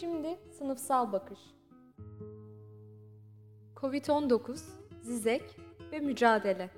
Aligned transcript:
Şimdi 0.00 0.38
sınıfsal 0.58 1.12
bakış. 1.12 1.38
Covid-19, 3.76 4.60
Zizek 5.02 5.42
ve 5.92 5.98
mücadele. 5.98 6.70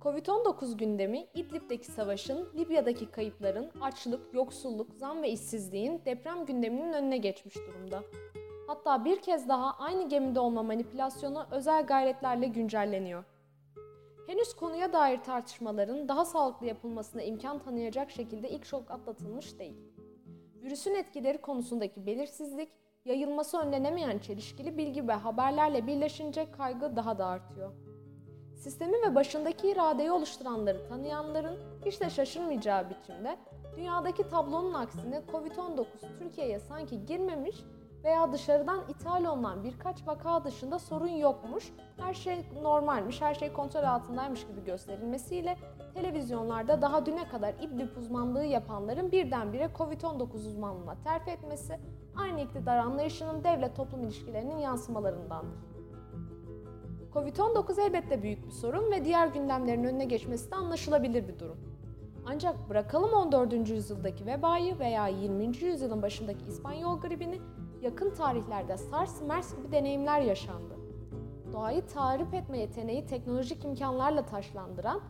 Covid-19 0.00 0.76
gündemi 0.76 1.26
İdlib'deki 1.34 1.86
savaşın, 1.86 2.48
Libya'daki 2.54 3.10
kayıpların, 3.10 3.70
açlık, 3.80 4.34
yoksulluk, 4.34 4.94
zam 4.94 5.22
ve 5.22 5.30
işsizliğin 5.30 6.02
deprem 6.04 6.46
gündeminin 6.46 6.92
önüne 6.92 7.18
geçmiş 7.18 7.56
durumda. 7.56 8.02
Hatta 8.66 9.04
bir 9.04 9.22
kez 9.22 9.48
daha 9.48 9.76
aynı 9.78 10.08
gemide 10.08 10.40
olma 10.40 10.62
manipülasyonu 10.62 11.46
özel 11.50 11.86
gayretlerle 11.86 12.46
güncelleniyor. 12.46 13.24
Henüz 14.26 14.54
konuya 14.54 14.92
dair 14.92 15.22
tartışmaların 15.22 16.08
daha 16.08 16.24
sağlıklı 16.24 16.66
yapılmasına 16.66 17.22
imkan 17.22 17.58
tanıyacak 17.58 18.10
şekilde 18.10 18.50
ilk 18.50 18.64
şok 18.64 18.90
atlatılmış 18.90 19.58
değil. 19.58 19.89
Virüsün 20.62 20.94
etkileri 20.94 21.38
konusundaki 21.38 22.06
belirsizlik, 22.06 22.68
yayılması 23.04 23.58
önlenemeyen 23.58 24.18
çelişkili 24.18 24.78
bilgi 24.78 25.08
ve 25.08 25.12
haberlerle 25.12 25.86
birleşince 25.86 26.50
kaygı 26.50 26.96
daha 26.96 27.18
da 27.18 27.26
artıyor. 27.26 27.72
Sistemi 28.56 29.02
ve 29.02 29.14
başındaki 29.14 29.70
iradeyi 29.70 30.12
oluşturanları 30.12 30.88
tanıyanların 30.88 31.58
hiç 31.86 32.00
de 32.00 32.10
şaşırmayacağı 32.10 32.90
biçimde 32.90 33.36
dünyadaki 33.76 34.28
tablonun 34.28 34.74
aksine 34.74 35.22
Covid-19 35.32 35.84
Türkiye'ye 36.18 36.60
sanki 36.60 37.06
girmemiş 37.06 37.56
veya 38.04 38.32
dışarıdan 38.32 38.80
ithal 38.88 39.24
olunan 39.24 39.64
birkaç 39.64 40.06
vaka 40.06 40.44
dışında 40.44 40.78
sorun 40.78 41.08
yokmuş, 41.08 41.72
her 41.96 42.14
şey 42.14 42.44
normalmiş, 42.62 43.20
her 43.20 43.34
şey 43.34 43.52
kontrol 43.52 43.82
altındaymış 43.82 44.46
gibi 44.46 44.64
gösterilmesiyle 44.64 45.56
televizyonlarda 46.00 46.82
daha 46.82 47.06
düne 47.06 47.28
kadar 47.28 47.54
İdlib 47.54 47.96
uzmanlığı 47.96 48.44
yapanların 48.44 49.12
birdenbire 49.12 49.64
Covid-19 49.64 50.34
uzmanlığına 50.34 50.94
terfi 51.04 51.30
etmesi 51.30 51.78
aynı 52.16 52.40
iktidar 52.40 52.76
anlayışının 52.76 53.44
devlet 53.44 53.76
toplum 53.76 54.04
ilişkilerinin 54.04 54.56
yansımalarındandır. 54.58 55.58
Covid-19 57.14 57.80
elbette 57.80 58.22
büyük 58.22 58.46
bir 58.46 58.50
sorun 58.50 58.90
ve 58.90 59.04
diğer 59.04 59.26
gündemlerin 59.26 59.84
önüne 59.84 60.04
geçmesi 60.04 60.50
de 60.50 60.56
anlaşılabilir 60.56 61.28
bir 61.28 61.38
durum. 61.38 61.56
Ancak 62.26 62.70
bırakalım 62.70 63.12
14. 63.12 63.68
yüzyıldaki 63.68 64.26
vebayı 64.26 64.78
veya 64.78 65.08
20. 65.08 65.56
yüzyılın 65.56 66.02
başındaki 66.02 66.46
İspanyol 66.46 67.00
gribini 67.00 67.38
yakın 67.82 68.10
tarihlerde 68.10 68.76
SARS, 68.76 69.22
MERS 69.22 69.56
gibi 69.56 69.72
deneyimler 69.72 70.20
yaşandı. 70.20 70.74
Doğayı 71.52 71.86
tarif 71.86 72.34
etme 72.34 72.58
yeteneği 72.58 73.06
teknolojik 73.06 73.64
imkanlarla 73.64 74.26
taşlandıran 74.26 75.00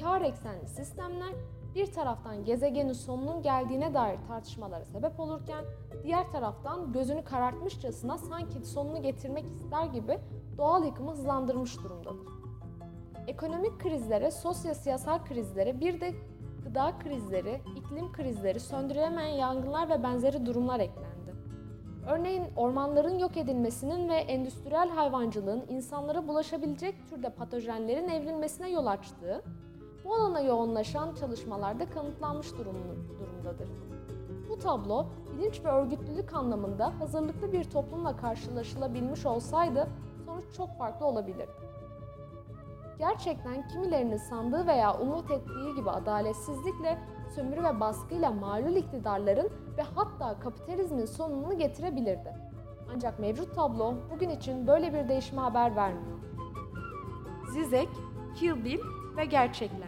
kar 0.00 0.20
eksenli 0.20 0.68
sistemler 0.68 1.34
bir 1.74 1.92
taraftan 1.92 2.44
gezegenin 2.44 2.92
sonunun 2.92 3.42
geldiğine 3.42 3.94
dair 3.94 4.18
tartışmalara 4.28 4.84
sebep 4.84 5.20
olurken 5.20 5.64
diğer 6.02 6.30
taraftan 6.30 6.92
gözünü 6.92 7.24
karartmışçasına 7.24 8.18
sanki 8.18 8.66
sonunu 8.66 9.02
getirmek 9.02 9.44
ister 9.54 9.84
gibi 9.84 10.18
doğal 10.58 10.84
yıkımı 10.84 11.10
hızlandırmış 11.10 11.78
durumdadır. 11.78 12.28
Ekonomik 13.26 13.80
krizlere, 13.80 14.30
sosyo-siyasal 14.30 15.24
krizlere 15.24 15.80
bir 15.80 16.00
de 16.00 16.14
gıda 16.64 16.98
krizleri, 16.98 17.60
iklim 17.76 18.12
krizleri, 18.12 18.60
söndürülemeyen 18.60 19.36
yangınlar 19.36 19.88
ve 19.88 20.02
benzeri 20.02 20.46
durumlar 20.46 20.80
eklendi. 20.80 21.34
Örneğin 22.08 22.44
ormanların 22.56 23.18
yok 23.18 23.36
edilmesinin 23.36 24.08
ve 24.08 24.14
endüstriyel 24.14 24.90
hayvancılığın 24.90 25.64
insanlara 25.68 26.28
bulaşabilecek 26.28 27.08
türde 27.10 27.30
patojenlerin 27.30 28.08
evrilmesine 28.08 28.70
yol 28.70 28.86
açtığı, 28.86 29.42
bu 30.08 30.14
alana 30.14 30.40
yoğunlaşan 30.40 31.14
çalışmalarda 31.14 31.90
kanıtlanmış 31.90 32.52
durumdadır. 32.52 33.68
Bu 34.48 34.58
tablo, 34.58 35.06
bilinç 35.32 35.64
ve 35.64 35.68
örgütlülük 35.68 36.34
anlamında 36.34 37.00
hazırlıklı 37.00 37.52
bir 37.52 37.64
toplumla 37.64 38.16
karşılaşılabilmiş 38.16 39.26
olsaydı 39.26 39.88
sonuç 40.26 40.44
çok 40.56 40.78
farklı 40.78 41.06
olabilir. 41.06 41.48
Gerçekten 42.98 43.68
kimilerinin 43.68 44.16
sandığı 44.16 44.66
veya 44.66 44.98
umut 45.00 45.30
ettiği 45.30 45.74
gibi 45.74 45.90
adaletsizlikle 45.90 46.98
sömürü 47.34 47.64
ve 47.64 47.80
baskıyla 47.80 48.30
malul 48.30 48.76
iktidarların 48.76 49.50
ve 49.78 49.82
hatta 49.82 50.40
kapitalizmin 50.40 51.06
sonunu 51.06 51.58
getirebilirdi. 51.58 52.34
Ancak 52.94 53.18
mevcut 53.18 53.54
tablo 53.54 53.94
bugün 54.14 54.30
için 54.30 54.66
böyle 54.66 54.92
bir 54.92 55.08
değişime 55.08 55.40
haber 55.40 55.76
vermiyor. 55.76 56.18
Zizek, 57.52 57.88
Kill 58.36 58.64
Bill 58.64 58.80
ve 59.16 59.24
Gerçekler 59.24 59.87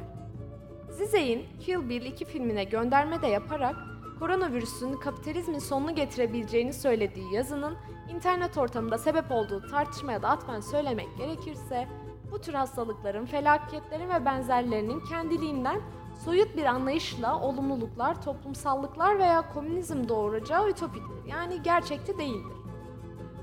Zizek'in 1.00 1.46
Kill 1.60 1.88
Bill 1.88 2.06
2 2.06 2.24
filmine 2.24 2.64
gönderme 2.64 3.22
de 3.22 3.26
yaparak 3.26 3.76
koronavirüsün 4.18 4.92
kapitalizmin 4.92 5.58
sonunu 5.58 5.94
getirebileceğini 5.94 6.72
söylediği 6.72 7.34
yazının 7.34 7.76
internet 8.14 8.58
ortamında 8.58 8.98
sebep 8.98 9.30
olduğu 9.30 9.70
tartışmaya 9.70 10.22
da 10.22 10.28
atfen 10.28 10.60
söylemek 10.60 11.08
gerekirse 11.18 11.88
bu 12.30 12.40
tür 12.40 12.54
hastalıkların, 12.54 13.26
felaketlerin 13.26 14.08
ve 14.08 14.24
benzerlerinin 14.24 15.00
kendiliğinden 15.00 15.80
soyut 16.24 16.56
bir 16.56 16.64
anlayışla 16.64 17.40
olumluluklar, 17.40 18.22
toplumsallıklar 18.22 19.18
veya 19.18 19.52
komünizm 19.52 20.08
doğuracağı 20.08 20.70
ütopiktir. 20.70 21.24
Yani 21.26 21.62
gerçekçi 21.62 22.18
değildir. 22.18 22.56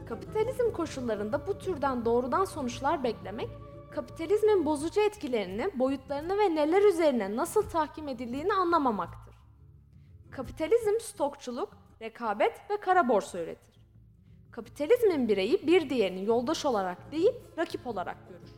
Kapitalizm 0.10 0.72
koşullarında 0.72 1.48
bu 1.48 1.58
türden 1.58 2.06
doğrudan 2.06 2.46
sonuçlar 2.46 3.04
beklemek, 3.04 3.50
kapitalizmin 3.98 4.66
bozucu 4.66 5.02
etkilerini, 5.02 5.70
boyutlarını 5.80 6.38
ve 6.38 6.56
neler 6.56 6.82
üzerine 6.82 7.36
nasıl 7.36 7.70
tahkim 7.70 8.08
edildiğini 8.08 8.54
anlamamaktır. 8.54 9.36
Kapitalizm 10.32 11.00
stokçuluk, 11.02 11.70
rekabet 12.02 12.70
ve 12.70 12.78
kara 12.78 13.10
borsa 13.10 13.40
üretir. 13.40 13.76
Kapitalizmin 14.52 15.28
bireyi 15.28 15.68
bir 15.68 15.90
diğerini 15.90 16.26
yoldaş 16.26 16.66
olarak 16.66 17.12
değil, 17.12 17.32
rakip 17.58 17.88
olarak 17.88 18.18
görür. 18.30 18.52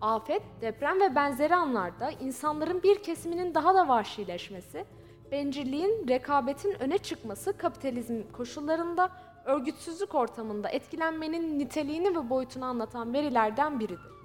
Afet, 0.00 0.42
deprem 0.60 1.00
ve 1.00 1.14
benzeri 1.14 1.54
anlarda 1.54 2.10
insanların 2.10 2.82
bir 2.82 3.02
kesiminin 3.02 3.54
daha 3.54 3.74
da 3.74 3.88
vahşileşmesi, 3.88 4.84
bencilliğin, 5.32 6.08
rekabetin 6.08 6.82
öne 6.82 6.98
çıkması 6.98 7.58
kapitalizm 7.58 8.22
koşullarında 8.32 9.10
örgütsüzlük 9.44 10.14
ortamında 10.14 10.68
etkilenmenin 10.68 11.58
niteliğini 11.58 12.16
ve 12.16 12.30
boyutunu 12.30 12.64
anlatan 12.64 13.12
verilerden 13.12 13.80
biridir. 13.80 14.17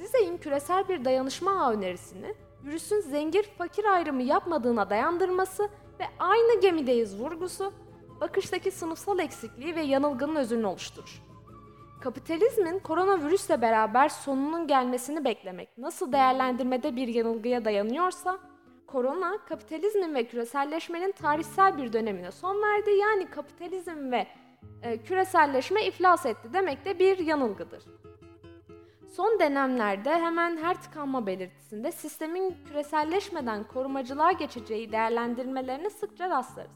Zizek'in 0.00 0.38
küresel 0.38 0.88
bir 0.88 1.04
dayanışma 1.04 1.50
ağı 1.50 1.72
önerisini 1.72 2.34
virüsün 2.64 3.00
zengin 3.00 3.44
fakir 3.58 3.84
ayrımı 3.84 4.22
yapmadığına 4.22 4.90
dayandırması 4.90 5.62
ve 6.00 6.04
aynı 6.18 6.60
gemideyiz 6.60 7.20
vurgusu, 7.20 7.72
bakıştaki 8.20 8.70
sınıfsal 8.70 9.18
eksikliği 9.18 9.76
ve 9.76 9.80
yanılgının 9.80 10.36
özünü 10.36 10.66
oluşturur. 10.66 11.22
Kapitalizmin 12.00 12.78
koronavirüsle 12.78 13.62
beraber 13.62 14.08
sonunun 14.08 14.66
gelmesini 14.66 15.24
beklemek 15.24 15.78
nasıl 15.78 16.12
değerlendirmede 16.12 16.96
bir 16.96 17.08
yanılgıya 17.08 17.64
dayanıyorsa, 17.64 18.38
korona 18.86 19.38
kapitalizmin 19.48 20.14
ve 20.14 20.26
küreselleşmenin 20.26 21.12
tarihsel 21.12 21.78
bir 21.78 21.92
dönemine 21.92 22.30
son 22.30 22.62
verdi. 22.62 22.90
Yani 22.90 23.30
kapitalizm 23.30 24.12
ve 24.12 24.26
e, 24.82 25.02
küreselleşme 25.02 25.86
iflas 25.86 26.26
etti 26.26 26.48
demek 26.52 26.84
de 26.84 26.98
bir 26.98 27.18
yanılgıdır. 27.18 27.84
Son 29.10 29.40
dönemlerde 29.40 30.10
hemen 30.10 30.56
her 30.56 30.82
tıkanma 30.82 31.26
belirtisinde 31.26 31.92
sistemin 31.92 32.56
küreselleşmeden 32.68 33.64
korumacılığa 33.64 34.32
geçeceği 34.32 34.92
değerlendirmelerine 34.92 35.90
sıkça 35.90 36.30
rastlarız. 36.30 36.70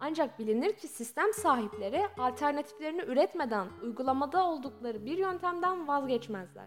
Ancak 0.00 0.38
bilinir 0.38 0.72
ki 0.72 0.88
sistem 0.88 1.32
sahipleri 1.32 2.02
alternatiflerini 2.18 3.02
üretmeden 3.02 3.66
uygulamada 3.82 4.46
oldukları 4.46 5.06
bir 5.06 5.18
yöntemden 5.18 5.88
vazgeçmezler. 5.88 6.66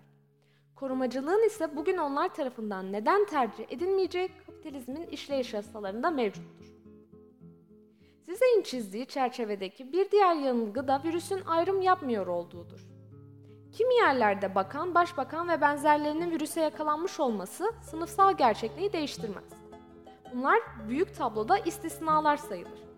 Korumacılığın 0.75 1.47
ise 1.47 1.75
bugün 1.75 1.97
onlar 1.97 2.33
tarafından 2.33 2.91
neden 2.91 3.25
tercih 3.25 3.65
edilmeyeceği 3.69 4.29
kapitalizmin 4.45 5.07
işleyiş 5.07 5.53
yasalarında 5.53 6.11
mevcuttur. 6.11 6.65
Zizek'in 8.21 8.61
çizdiği 8.61 9.05
çerçevedeki 9.05 9.93
bir 9.93 10.11
diğer 10.11 10.35
yanılgı 10.35 10.87
da 10.87 11.01
virüsün 11.03 11.41
ayrım 11.45 11.81
yapmıyor 11.81 12.27
olduğudur. 12.27 12.90
Kimi 13.71 13.95
yerlerde 13.95 14.55
bakan, 14.55 14.95
başbakan 14.95 15.49
ve 15.49 15.61
benzerlerinin 15.61 16.31
virüse 16.31 16.61
yakalanmış 16.61 17.19
olması 17.19 17.73
sınıfsal 17.81 18.37
gerçekliği 18.37 18.93
değiştirmez. 18.93 19.43
Bunlar 20.33 20.59
büyük 20.89 21.17
tabloda 21.17 21.57
istisnalar 21.57 22.37
sayılır 22.37 22.91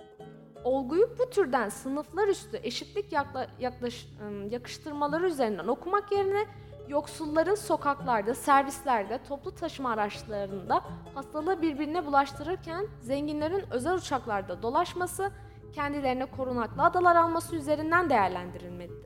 olguyu 0.63 1.09
bu 1.19 1.29
türden 1.29 1.69
sınıflar 1.69 2.27
üstü 2.27 2.59
eşitlik 2.63 3.11
yakla, 3.11 3.47
yaklaş, 3.59 4.07
yakıştırmaları 4.49 5.27
üzerinden 5.27 5.67
okumak 5.67 6.11
yerine 6.11 6.45
yoksulların 6.87 7.55
sokaklarda, 7.55 8.35
servislerde, 8.35 9.19
toplu 9.27 9.55
taşıma 9.55 9.91
araçlarında 9.91 10.83
hastalığı 11.15 11.61
birbirine 11.61 12.05
bulaştırırken 12.05 12.87
zenginlerin 13.01 13.63
özel 13.71 13.93
uçaklarda 13.93 14.61
dolaşması, 14.61 15.31
kendilerine 15.73 16.25
korunaklı 16.25 16.83
adalar 16.83 17.15
alması 17.15 17.55
üzerinden 17.55 18.09
değerlendirilmelidir. 18.09 19.02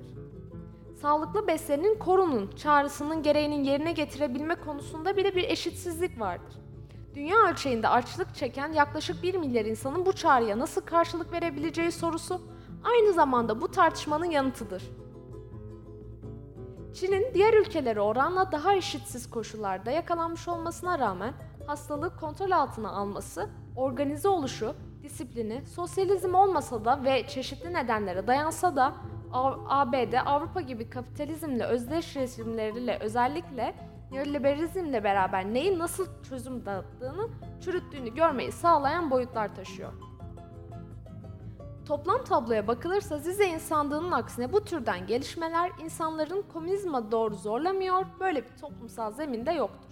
Sağlıklı 1.02 1.48
beslenin 1.48 2.00
korunun 2.00 2.52
çağrısının 2.56 3.24
gereğinin 3.24 3.64
yerine 3.64 3.92
getirebilme 3.92 4.56
konusunda 4.56 5.18
bile 5.18 5.36
bir 5.36 5.44
eşitsizlik 5.44 6.20
vardır. 6.20 6.54
Dünya 7.16 7.38
ölçeğinde 7.38 7.88
açlık 7.88 8.36
çeken 8.36 8.74
yaklaşık 8.74 9.24
1 9.24 9.36
milyar 9.36 9.66
insanın 9.66 10.06
bu 10.06 10.14
çağrıya 10.14 10.60
nasıl 10.60 10.82
karşılık 10.82 11.32
verebileceği 11.32 11.92
sorusu 11.92 12.42
aynı 12.84 13.14
zamanda 13.14 13.62
bu 13.62 13.72
tartışmanın 13.72 14.26
yanıtıdır. 14.26 14.84
Çin'in 16.94 17.34
diğer 17.34 17.54
ülkelere 17.54 18.02
oranla 18.02 18.52
daha 18.52 18.74
eşitsiz 18.74 19.30
koşullarda 19.30 19.92
yakalanmış 19.92 20.48
olmasına 20.48 21.00
rağmen 21.00 21.34
hastalığı 21.68 22.16
kontrol 22.16 22.52
altına 22.52 22.90
alması, 22.90 23.50
organize 23.76 24.28
oluşu, 24.28 24.76
disiplini, 25.04 25.66
sosyalizm 25.66 26.34
olmasa 26.34 26.86
da 26.86 27.04
ve 27.04 27.28
çeşitli 27.28 27.74
nedenlere 27.74 28.28
dayansa 28.28 28.76
da 28.76 28.94
ABD, 29.34 30.14
Avrupa 30.26 30.62
gibi 30.62 30.90
kapitalizmle 30.90 31.64
özdeş 31.64 32.16
rejimleriyle 32.16 32.98
özellikle 33.02 33.76
neoliberalizmle 34.12 35.04
beraber 35.04 35.46
neyi 35.46 35.80
nasıl 35.80 36.08
çözüm 36.30 36.66
dağıttığını, 36.66 37.28
çürüttüğünü 37.62 38.16
görmeyi 38.16 38.52
sağlayan 38.52 39.12
boyutlar 39.12 39.56
taşıyor. 39.56 39.94
Toplam 41.86 42.24
tabloya 42.24 42.68
bakılırsa 42.68 43.18
Zizek'in 43.18 43.58
sandığının 43.58 44.12
aksine 44.12 44.54
bu 44.54 44.64
türden 44.66 45.08
gelişmeler 45.08 45.72
insanların 45.84 46.46
komünizme 46.54 47.12
doğru 47.12 47.36
zorlamıyor, 47.36 48.06
böyle 48.20 48.44
bir 48.44 48.58
toplumsal 48.62 49.12
zeminde 49.12 49.52
yoktur. 49.52 49.90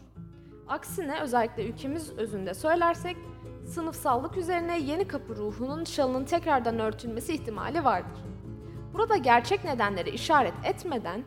Aksine 0.67 1.21
özellikle 1.21 1.69
ülkemiz 1.69 2.17
özünde 2.17 2.53
söylersek, 2.53 3.17
sınıfsallık 3.65 4.37
üzerine 4.37 4.79
yeni 4.79 5.07
kapı 5.07 5.35
ruhunun 5.35 5.83
şalının 5.83 6.25
tekrardan 6.25 6.79
örtülmesi 6.79 7.33
ihtimali 7.33 7.83
vardır. 7.83 8.34
Burada 8.97 9.17
gerçek 9.17 9.63
nedenleri 9.63 10.09
işaret 10.09 10.53
etmeden, 10.63 11.23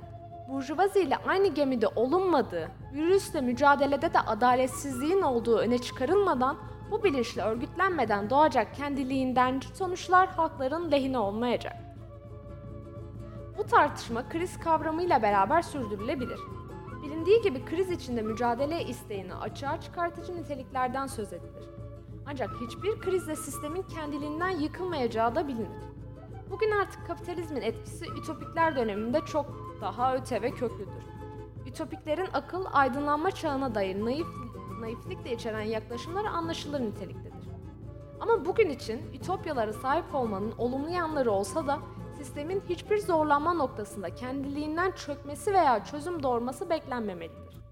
Burjuvazi 0.49 1.01
ile 1.01 1.17
aynı 1.17 1.49
gemide 1.49 1.89
olunmadığı, 1.89 2.71
virüsle 2.93 3.41
mücadelede 3.41 4.15
de 4.15 4.21
adaletsizliğin 4.21 5.23
olduğu 5.23 5.59
öne 5.59 5.79
çıkarılmadan 5.79 6.57
bu 6.91 7.05
bilinçle 7.05 7.43
örgütlenmeden 7.43 8.31
doğacak 8.31 8.75
kendiliğinden 8.75 9.61
sonuçlar 9.75 10.29
halkların 10.29 10.93
lehine 10.93 11.19
olmayacak. 11.19 11.77
Bu 13.59 13.65
tartışma 13.65 14.29
kriz 14.29 14.61
kavramıyla 14.61 15.23
beraber 15.23 15.63
sürdürülebilir. 15.63 16.41
Bilindiği 17.03 17.43
gibi 17.43 17.65
kriz 17.65 17.91
içinde 17.91 18.23
mücadele 18.23 18.85
isteğini 18.85 19.35
açığa 19.35 19.81
çıkartıcı 19.81 20.37
niteliklerden 20.37 21.07
söz 21.07 21.33
edilir. 21.33 21.65
Ancak 22.27 22.51
hiçbir 22.61 23.01
krizle 23.01 23.37
sistemin 23.37 23.83
kendiliğinden 23.83 24.51
yıkılmayacağı 24.51 25.35
da 25.35 25.49
bilinir. 25.49 25.98
Bugün 26.51 26.71
artık 26.71 27.07
kapitalizmin 27.07 27.63
etkisi 27.63 28.05
ütopikler 28.07 28.77
döneminde 28.77 29.21
çok 29.21 29.47
daha 29.81 30.15
öte 30.15 30.43
ve 30.43 30.51
köklüdür. 30.51 31.05
Ütopiklerin 31.67 32.29
akıl 32.33 32.65
aydınlanma 32.73 33.31
çağına 33.31 33.75
dair 33.75 34.05
naif 34.05 34.27
naiflik 34.81 35.25
de 35.25 35.33
içeren 35.33 35.63
yaklaşımları 35.63 36.29
anlaşılır 36.29 36.81
niteliktedir. 36.81 37.49
Ama 38.21 38.45
bugün 38.45 38.71
için 38.71 39.13
ütopyalara 39.15 39.73
sahip 39.73 40.15
olmanın 40.15 40.55
olumlu 40.59 40.91
yanları 40.91 41.31
olsa 41.31 41.67
da 41.67 41.79
sistemin 42.17 42.63
hiçbir 42.69 42.99
zorlanma 42.99 43.53
noktasında 43.53 44.15
kendiliğinden 44.15 44.91
çökmesi 44.91 45.55
veya 45.55 45.85
çözüm 45.85 46.23
doğurması 46.23 46.71
beklenmemelidir. 46.71 47.63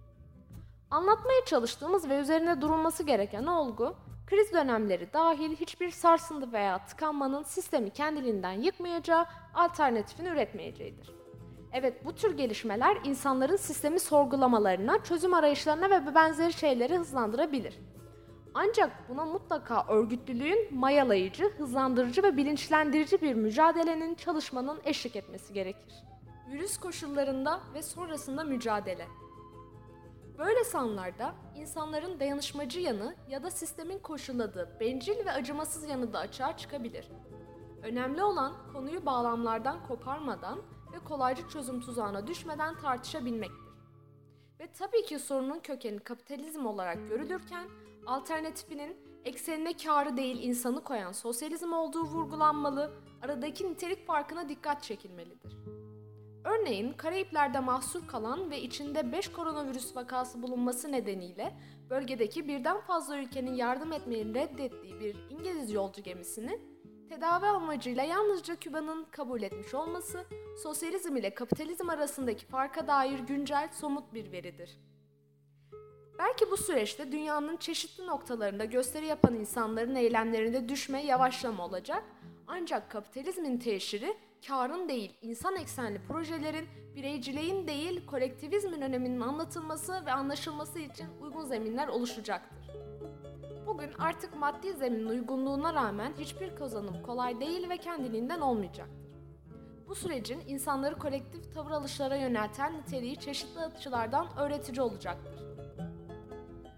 Anlatmaya 0.90 1.44
çalıştığımız 1.46 2.08
ve 2.08 2.18
üzerine 2.18 2.60
durulması 2.60 3.02
gereken 3.02 3.46
olgu, 3.46 3.94
kriz 4.26 4.52
dönemleri 4.52 5.12
dahil 5.12 5.56
hiçbir 5.56 5.90
sarsıntı 5.90 6.52
veya 6.52 6.86
tıkanmanın 6.86 7.42
sistemi 7.42 7.90
kendiliğinden 7.90 8.52
yıkmayacağı, 8.52 9.26
alternatifini 9.54 10.28
üretmeyeceğidir. 10.28 11.10
Evet 11.72 12.04
bu 12.04 12.14
tür 12.14 12.36
gelişmeler 12.36 12.98
insanların 13.04 13.56
sistemi 13.56 14.00
sorgulamalarına, 14.00 15.04
çözüm 15.04 15.34
arayışlarına 15.34 15.90
ve 15.90 16.14
benzeri 16.14 16.52
şeyleri 16.52 16.98
hızlandırabilir. 16.98 17.78
Ancak 18.54 18.90
buna 19.08 19.24
mutlaka 19.24 19.86
örgütlülüğün 19.88 20.68
mayalayıcı, 20.70 21.44
hızlandırıcı 21.58 22.22
ve 22.22 22.36
bilinçlendirici 22.36 23.22
bir 23.22 23.34
mücadelenin, 23.34 24.14
çalışmanın 24.14 24.80
eşlik 24.84 25.16
etmesi 25.16 25.54
gerekir. 25.54 25.94
Virüs 26.50 26.76
koşullarında 26.76 27.60
ve 27.74 27.82
sonrasında 27.82 28.44
mücadele. 28.44 29.06
Böyle 30.38 30.64
sanlarda 30.64 31.34
insanların 31.54 32.20
dayanışmacı 32.20 32.80
yanı 32.80 33.14
ya 33.28 33.42
da 33.42 33.50
sistemin 33.50 33.98
koşulladığı 33.98 34.76
bencil 34.80 35.26
ve 35.26 35.32
acımasız 35.32 35.88
yanı 35.88 36.12
da 36.12 36.18
açığa 36.18 36.56
çıkabilir. 36.56 37.08
Önemli 37.82 38.22
olan 38.22 38.52
konuyu 38.72 39.06
bağlamlardan 39.06 39.86
koparmadan 39.86 40.58
ve 40.92 40.98
kolaycı 40.98 41.48
çözüm 41.48 41.80
tuzağına 41.80 42.26
düşmeden 42.26 42.78
tartışabilmektir. 42.78 43.66
Ve 44.60 44.72
tabii 44.72 45.04
ki 45.04 45.18
sorunun 45.18 45.58
kökeni 45.58 45.98
kapitalizm 45.98 46.66
olarak 46.66 47.08
görülürken 47.08 47.68
alternatifinin 48.06 48.96
eksenine 49.24 49.76
karı 49.76 50.16
değil 50.16 50.42
insanı 50.42 50.84
koyan 50.84 51.12
sosyalizm 51.12 51.72
olduğu 51.72 52.04
vurgulanmalı, 52.04 52.92
aradaki 53.22 53.68
nitelik 53.68 54.06
farkına 54.06 54.48
dikkat 54.48 54.82
çekilmelidir. 54.82 55.75
Örneğin 56.46 56.92
Karayipler'de 56.92 57.60
mahsur 57.60 58.06
kalan 58.06 58.50
ve 58.50 58.60
içinde 58.60 59.12
5 59.12 59.28
koronavirüs 59.32 59.96
vakası 59.96 60.42
bulunması 60.42 60.92
nedeniyle 60.92 61.56
bölgedeki 61.90 62.48
birden 62.48 62.80
fazla 62.80 63.18
ülkenin 63.18 63.54
yardım 63.54 63.92
etmeyi 63.92 64.34
reddettiği 64.34 65.00
bir 65.00 65.16
İngiliz 65.30 65.72
yolcu 65.72 66.02
gemisini 66.02 66.60
tedavi 67.08 67.46
amacıyla 67.46 68.04
yalnızca 68.04 68.56
Küba'nın 68.56 69.04
kabul 69.10 69.42
etmiş 69.42 69.74
olması, 69.74 70.24
sosyalizm 70.62 71.16
ile 71.16 71.34
kapitalizm 71.34 71.90
arasındaki 71.90 72.46
farka 72.46 72.86
dair 72.86 73.18
güncel, 73.18 73.68
somut 73.72 74.14
bir 74.14 74.32
veridir. 74.32 74.80
Belki 76.18 76.50
bu 76.50 76.56
süreçte 76.56 77.12
dünyanın 77.12 77.56
çeşitli 77.56 78.06
noktalarında 78.06 78.64
gösteri 78.64 79.06
yapan 79.06 79.34
insanların 79.34 79.94
eylemlerinde 79.94 80.68
düşme, 80.68 81.04
yavaşlama 81.04 81.64
olacak. 81.64 82.04
Ancak 82.46 82.90
kapitalizmin 82.90 83.58
teşhiri 83.58 84.16
karın 84.48 84.88
değil, 84.88 85.16
insan 85.22 85.56
eksenli 85.56 85.98
projelerin, 85.98 86.68
bireyciliğin 86.94 87.66
değil, 87.66 88.06
kolektivizmin 88.06 88.80
öneminin 88.82 89.20
anlatılması 89.20 90.06
ve 90.06 90.12
anlaşılması 90.12 90.78
için 90.78 91.06
uygun 91.20 91.44
zeminler 91.44 91.88
oluşacaktır. 91.88 92.70
Bugün 93.66 93.90
artık 93.98 94.36
maddi 94.36 94.72
zeminin 94.72 95.06
uygunluğuna 95.06 95.74
rağmen 95.74 96.12
hiçbir 96.18 96.56
kazanım 96.56 97.02
kolay 97.02 97.40
değil 97.40 97.68
ve 97.68 97.76
kendiliğinden 97.76 98.40
olmayacaktır. 98.40 99.06
Bu 99.88 99.94
sürecin 99.94 100.42
insanları 100.46 100.98
kolektif 100.98 101.54
tavır 101.54 101.70
alışlara 101.70 102.16
yönelten 102.16 102.78
niteliği 102.78 103.16
çeşitli 103.16 103.60
açılardan 103.60 104.26
öğretici 104.38 104.82
olacaktır. 104.82 105.42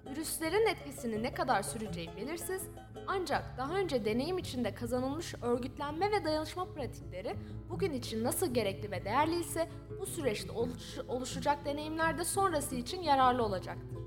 Virüslerin 0.06 0.66
etkisini 0.66 1.22
ne 1.22 1.34
kadar 1.34 1.62
süreceği 1.62 2.10
belirsiz 2.16 2.62
ancak 3.08 3.58
daha 3.58 3.74
önce 3.74 4.04
deneyim 4.04 4.38
içinde 4.38 4.74
kazanılmış 4.74 5.34
örgütlenme 5.42 6.12
ve 6.12 6.24
dayanışma 6.24 6.64
pratikleri 6.64 7.36
bugün 7.70 7.92
için 7.92 8.24
nasıl 8.24 8.54
gerekli 8.54 8.90
ve 8.90 9.04
değerli 9.04 9.40
ise 9.40 9.68
bu 10.00 10.06
süreçte 10.06 10.52
oluş, 10.52 10.98
oluşacak 11.08 11.64
deneyimler 11.64 12.18
de 12.18 12.24
sonrası 12.24 12.74
için 12.76 13.02
yararlı 13.02 13.44
olacaktır. 13.44 13.98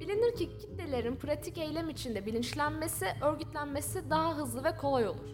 Bilinir 0.00 0.36
ki 0.36 0.58
kitlelerin 0.58 1.16
pratik 1.16 1.58
eylem 1.58 1.90
içinde 1.90 2.26
bilinçlenmesi, 2.26 3.06
örgütlenmesi 3.22 4.10
daha 4.10 4.36
hızlı 4.36 4.64
ve 4.64 4.76
kolay 4.76 5.08
olur. 5.08 5.30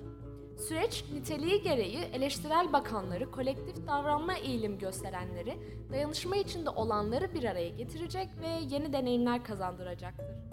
Süreç 0.59 1.05
niteliği 1.13 1.63
gereği 1.63 1.99
eleştirel 1.99 2.73
bakanları, 2.73 3.31
kolektif 3.31 3.87
davranma 3.87 4.35
eğilim 4.35 4.79
gösterenleri, 4.79 5.59
dayanışma 5.93 6.37
içinde 6.37 6.71
olanları 6.71 7.35
bir 7.35 7.45
araya 7.45 7.69
getirecek 7.69 8.29
ve 8.41 8.49
yeni 8.75 8.93
deneyimler 8.93 9.45
kazandıracaktır. 9.45 10.48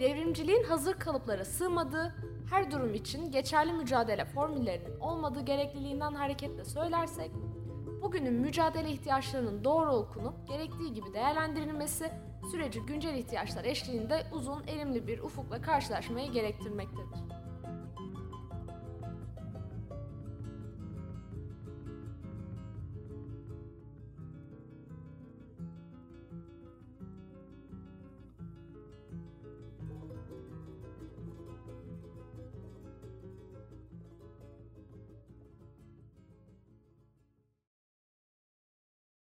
Devrimciliğin 0.00 0.64
hazır 0.64 0.94
kalıplara 0.94 1.44
sığmadığı, 1.44 2.14
her 2.50 2.70
durum 2.70 2.94
için 2.94 3.30
geçerli 3.30 3.72
mücadele 3.72 4.24
formüllerinin 4.24 5.00
olmadığı 5.00 5.40
gerekliliğinden 5.40 6.14
hareketle 6.14 6.64
söylersek, 6.64 7.30
bugünün 8.02 8.34
mücadele 8.34 8.90
ihtiyaçlarının 8.90 9.64
doğru 9.64 9.92
okunup 9.92 10.48
gerektiği 10.48 10.92
gibi 10.94 11.14
değerlendirilmesi 11.14 12.10
süreci 12.50 12.80
güncel 12.80 13.14
ihtiyaçlar 13.14 13.64
eşliğinde 13.64 14.26
uzun, 14.32 14.62
elimli 14.66 15.06
bir 15.06 15.18
ufukla 15.18 15.62
karşılaşmayı 15.62 16.32
gerektirmektedir. 16.32 17.21